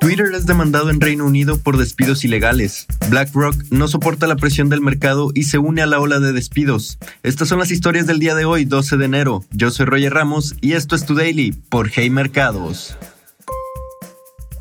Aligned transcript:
Twitter 0.00 0.32
es 0.34 0.46
demandado 0.46 0.88
en 0.88 0.98
Reino 0.98 1.26
Unido 1.26 1.58
por 1.58 1.76
despidos 1.76 2.24
ilegales. 2.24 2.86
BlackRock 3.10 3.54
no 3.70 3.86
soporta 3.86 4.26
la 4.26 4.36
presión 4.36 4.70
del 4.70 4.80
mercado 4.80 5.30
y 5.34 5.42
se 5.42 5.58
une 5.58 5.82
a 5.82 5.86
la 5.86 6.00
ola 6.00 6.20
de 6.20 6.32
despidos. 6.32 6.98
Estas 7.22 7.48
son 7.48 7.58
las 7.58 7.70
historias 7.70 8.06
del 8.06 8.18
día 8.18 8.34
de 8.34 8.46
hoy, 8.46 8.64
12 8.64 8.96
de 8.96 9.04
enero. 9.04 9.44
Yo 9.50 9.70
soy 9.70 9.84
Roger 9.84 10.14
Ramos 10.14 10.56
y 10.62 10.72
esto 10.72 10.96
es 10.96 11.04
Tu 11.04 11.14
Daily 11.14 11.52
por 11.52 11.90
Hey 11.94 12.08
Mercados. 12.08 12.96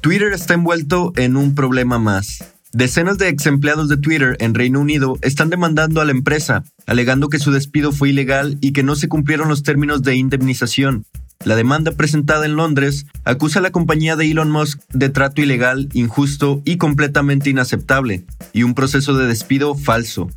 Twitter 0.01 0.33
está 0.33 0.55
envuelto 0.55 1.13
en 1.15 1.37
un 1.37 1.55
problema 1.55 1.99
más. 1.99 2.43
Decenas 2.71 3.17
de 3.17 3.29
ex 3.29 3.47
empleados 3.47 3.89
de 3.89 3.97
Twitter 3.97 4.37
en 4.39 4.53
Reino 4.53 4.79
Unido 4.79 5.17
están 5.21 5.49
demandando 5.49 6.01
a 6.01 6.05
la 6.05 6.11
empresa, 6.11 6.63
alegando 6.85 7.29
que 7.29 7.39
su 7.39 7.51
despido 7.51 7.91
fue 7.91 8.09
ilegal 8.09 8.59
y 8.61 8.73
que 8.73 8.83
no 8.83 8.95
se 8.95 9.07
cumplieron 9.07 9.47
los 9.49 9.63
términos 9.63 10.03
de 10.03 10.15
indemnización, 10.15 11.05
la 11.45 11.55
demanda 11.55 11.93
presentada 11.93 12.45
en 12.45 12.57
Londres 12.57 13.05
acusa 13.23 13.59
a 13.59 13.61
la 13.61 13.71
compañía 13.71 14.17
de 14.17 14.29
Elon 14.29 14.51
Musk 14.51 14.81
de 14.91 15.09
trato 15.09 15.41
ilegal, 15.41 15.87
injusto 15.93 16.61
y 16.65 16.77
completamente 16.77 17.49
inaceptable, 17.49 18.25
y 18.51 18.63
un 18.63 18.75
proceso 18.75 19.13
de 19.13 19.25
despido 19.25 19.73
falso. 19.75 20.29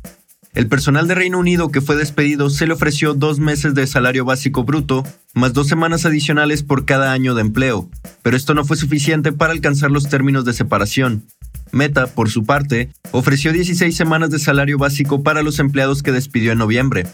El 0.53 0.67
personal 0.67 1.07
de 1.07 1.15
Reino 1.15 1.39
Unido 1.39 1.69
que 1.69 1.81
fue 1.81 1.97
despedido 1.97 2.49
se 2.49 2.67
le 2.67 2.73
ofreció 2.73 3.15
dos 3.15 3.39
meses 3.39 3.73
de 3.73 3.85
salario 3.85 4.23
básico 4.23 4.63
bruto, 4.63 5.03
más 5.33 5.51
dos 5.51 5.67
semanas 5.67 6.05
adicionales 6.05 6.63
por 6.63 6.85
cada 6.85 7.11
año 7.11 7.35
de 7.35 7.41
empleo, 7.41 7.89
pero 8.21 8.37
esto 8.37 8.53
no 8.53 8.63
fue 8.63 8.77
suficiente 8.77 9.33
para 9.33 9.51
alcanzar 9.51 9.91
los 9.91 10.07
términos 10.07 10.45
de 10.45 10.53
separación. 10.53 11.25
Meta, 11.73 12.07
por 12.07 12.29
su 12.29 12.45
parte, 12.45 12.91
ofreció 13.11 13.51
16 13.51 13.95
semanas 13.95 14.29
de 14.29 14.37
salario 14.37 14.77
básico 14.77 15.23
para 15.23 15.41
los 15.41 15.57
empleados 15.59 16.03
que 16.03 16.11
despidió 16.11 16.51
en 16.51 16.59
noviembre, 16.59 17.07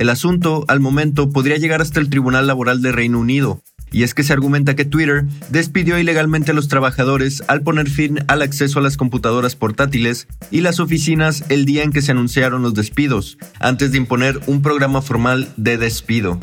el 0.00 0.08
asunto, 0.08 0.64
al 0.66 0.80
momento, 0.80 1.28
podría 1.28 1.58
llegar 1.58 1.82
hasta 1.82 2.00
el 2.00 2.08
Tribunal 2.08 2.46
Laboral 2.46 2.80
de 2.80 2.90
Reino 2.90 3.18
Unido, 3.18 3.62
y 3.92 4.02
es 4.02 4.14
que 4.14 4.22
se 4.22 4.32
argumenta 4.32 4.74
que 4.74 4.86
Twitter 4.86 5.26
despidió 5.50 5.98
ilegalmente 5.98 6.52
a 6.52 6.54
los 6.54 6.68
trabajadores 6.68 7.42
al 7.48 7.60
poner 7.60 7.90
fin 7.90 8.24
al 8.26 8.40
acceso 8.40 8.78
a 8.78 8.82
las 8.82 8.96
computadoras 8.96 9.56
portátiles 9.56 10.26
y 10.50 10.62
las 10.62 10.80
oficinas 10.80 11.44
el 11.50 11.66
día 11.66 11.82
en 11.82 11.92
que 11.92 12.00
se 12.00 12.12
anunciaron 12.12 12.62
los 12.62 12.72
despidos, 12.72 13.36
antes 13.58 13.92
de 13.92 13.98
imponer 13.98 14.40
un 14.46 14.62
programa 14.62 15.02
formal 15.02 15.52
de 15.58 15.76
despido. 15.76 16.40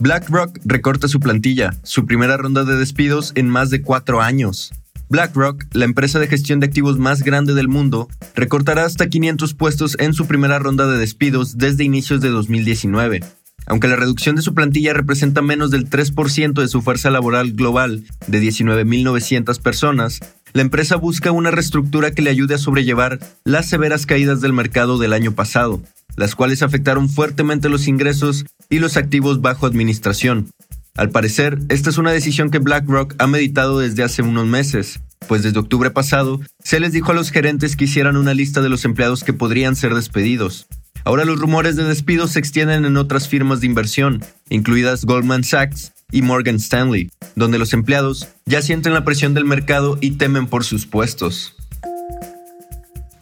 BlackRock 0.00 0.58
recorta 0.66 1.08
su 1.08 1.18
plantilla, 1.18 1.74
su 1.82 2.04
primera 2.04 2.36
ronda 2.36 2.64
de 2.64 2.76
despidos 2.76 3.32
en 3.36 3.48
más 3.48 3.70
de 3.70 3.80
cuatro 3.80 4.20
años. 4.20 4.70
BlackRock, 5.10 5.64
la 5.72 5.86
empresa 5.86 6.20
de 6.20 6.28
gestión 6.28 6.60
de 6.60 6.66
activos 6.66 6.96
más 6.96 7.24
grande 7.24 7.52
del 7.52 7.66
mundo, 7.66 8.08
recortará 8.36 8.84
hasta 8.84 9.08
500 9.08 9.54
puestos 9.54 9.96
en 9.98 10.14
su 10.14 10.26
primera 10.26 10.60
ronda 10.60 10.86
de 10.86 10.98
despidos 10.98 11.58
desde 11.58 11.82
inicios 11.82 12.20
de 12.20 12.28
2019. 12.28 13.20
Aunque 13.66 13.88
la 13.88 13.96
reducción 13.96 14.36
de 14.36 14.42
su 14.42 14.54
plantilla 14.54 14.92
representa 14.92 15.42
menos 15.42 15.72
del 15.72 15.90
3% 15.90 16.60
de 16.60 16.68
su 16.68 16.80
fuerza 16.80 17.10
laboral 17.10 17.52
global, 17.52 18.04
de 18.28 18.40
19.900 18.40 19.60
personas, 19.60 20.20
la 20.52 20.62
empresa 20.62 20.94
busca 20.94 21.32
una 21.32 21.50
reestructura 21.50 22.12
que 22.12 22.22
le 22.22 22.30
ayude 22.30 22.54
a 22.54 22.58
sobrellevar 22.58 23.18
las 23.44 23.68
severas 23.68 24.06
caídas 24.06 24.40
del 24.40 24.52
mercado 24.52 24.96
del 24.96 25.12
año 25.12 25.32
pasado, 25.32 25.82
las 26.16 26.36
cuales 26.36 26.62
afectaron 26.62 27.08
fuertemente 27.08 27.68
los 27.68 27.88
ingresos 27.88 28.44
y 28.68 28.78
los 28.78 28.96
activos 28.96 29.40
bajo 29.40 29.66
administración, 29.66 30.50
al 30.96 31.10
parecer, 31.10 31.58
esta 31.68 31.90
es 31.90 31.98
una 31.98 32.12
decisión 32.12 32.50
que 32.50 32.58
BlackRock 32.58 33.14
ha 33.18 33.26
meditado 33.26 33.78
desde 33.78 34.02
hace 34.02 34.22
unos 34.22 34.46
meses, 34.46 35.00
pues 35.28 35.42
desde 35.42 35.58
octubre 35.58 35.90
pasado 35.90 36.40
se 36.62 36.80
les 36.80 36.92
dijo 36.92 37.12
a 37.12 37.14
los 37.14 37.30
gerentes 37.30 37.76
que 37.76 37.84
hicieran 37.84 38.16
una 38.16 38.34
lista 38.34 38.60
de 38.60 38.68
los 38.68 38.84
empleados 38.84 39.24
que 39.24 39.32
podrían 39.32 39.76
ser 39.76 39.94
despedidos. 39.94 40.66
Ahora 41.04 41.24
los 41.24 41.38
rumores 41.38 41.76
de 41.76 41.84
despidos 41.84 42.32
se 42.32 42.38
extienden 42.38 42.84
en 42.84 42.96
otras 42.96 43.28
firmas 43.28 43.60
de 43.60 43.66
inversión, 43.66 44.22
incluidas 44.50 45.04
Goldman 45.04 45.44
Sachs 45.44 45.92
y 46.12 46.22
Morgan 46.22 46.56
Stanley, 46.56 47.10
donde 47.36 47.58
los 47.58 47.72
empleados 47.72 48.28
ya 48.44 48.60
sienten 48.60 48.92
la 48.92 49.04
presión 49.04 49.32
del 49.32 49.44
mercado 49.44 49.96
y 50.00 50.12
temen 50.12 50.46
por 50.46 50.64
sus 50.64 50.86
puestos. 50.86 51.54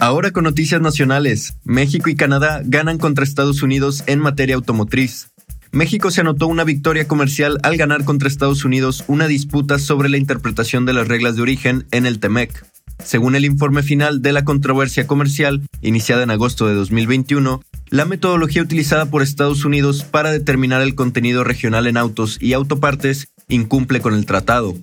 Ahora 0.00 0.30
con 0.30 0.44
noticias 0.44 0.80
nacionales, 0.80 1.56
México 1.64 2.08
y 2.08 2.14
Canadá 2.14 2.62
ganan 2.64 2.98
contra 2.98 3.24
Estados 3.24 3.62
Unidos 3.62 4.04
en 4.06 4.20
materia 4.20 4.54
automotriz. 4.54 5.30
México 5.72 6.10
se 6.10 6.22
anotó 6.22 6.46
una 6.46 6.64
victoria 6.64 7.06
comercial 7.06 7.58
al 7.62 7.76
ganar 7.76 8.04
contra 8.04 8.28
Estados 8.28 8.64
Unidos 8.64 9.04
una 9.06 9.26
disputa 9.26 9.78
sobre 9.78 10.08
la 10.08 10.16
interpretación 10.16 10.86
de 10.86 10.94
las 10.94 11.08
reglas 11.08 11.36
de 11.36 11.42
origen 11.42 11.86
en 11.90 12.06
el 12.06 12.18
TEMEC. 12.20 12.64
Según 13.04 13.36
el 13.36 13.44
informe 13.44 13.82
final 13.82 14.22
de 14.22 14.32
la 14.32 14.44
controversia 14.44 15.06
comercial, 15.06 15.62
iniciada 15.82 16.24
en 16.24 16.30
agosto 16.30 16.66
de 16.66 16.74
2021, 16.74 17.62
la 17.90 18.04
metodología 18.06 18.62
utilizada 18.62 19.06
por 19.06 19.22
Estados 19.22 19.64
Unidos 19.64 20.04
para 20.04 20.32
determinar 20.32 20.82
el 20.82 20.94
contenido 20.94 21.44
regional 21.44 21.86
en 21.86 21.96
autos 21.96 22.38
y 22.40 22.54
autopartes 22.54 23.28
incumple 23.48 24.00
con 24.00 24.14
el 24.14 24.26
tratado. 24.26 24.74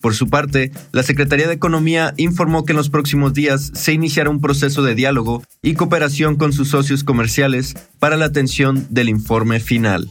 Por 0.00 0.14
su 0.14 0.28
parte, 0.28 0.70
la 0.92 1.02
Secretaría 1.02 1.48
de 1.48 1.54
Economía 1.54 2.12
informó 2.18 2.64
que 2.64 2.72
en 2.72 2.76
los 2.76 2.90
próximos 2.90 3.32
días 3.32 3.72
se 3.74 3.94
iniciará 3.94 4.28
un 4.28 4.40
proceso 4.40 4.82
de 4.82 4.94
diálogo 4.94 5.42
y 5.62 5.74
cooperación 5.74 6.36
con 6.36 6.52
sus 6.52 6.68
socios 6.68 7.04
comerciales 7.04 7.74
para 7.98 8.16
la 8.16 8.26
atención 8.26 8.86
del 8.90 9.08
informe 9.08 9.60
final. 9.60 10.10